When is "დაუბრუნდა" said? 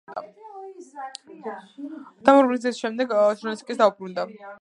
3.83-4.27